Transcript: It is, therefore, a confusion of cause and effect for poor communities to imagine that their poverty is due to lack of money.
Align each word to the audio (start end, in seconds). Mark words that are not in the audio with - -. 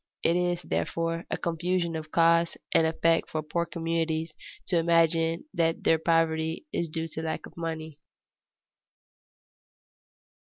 It 0.23 0.35
is, 0.35 0.63
therefore, 0.63 1.25
a 1.29 1.37
confusion 1.37 1.95
of 1.95 2.09
cause 2.09 2.57
and 2.71 2.87
effect 2.87 3.29
for 3.29 3.43
poor 3.43 3.67
communities 3.67 4.33
to 4.65 4.79
imagine 4.79 5.45
that 5.53 5.83
their 5.83 5.99
poverty 5.99 6.65
is 6.73 6.89
due 6.89 7.07
to 7.09 7.21
lack 7.21 7.45
of 7.45 7.55
money. 7.55 7.99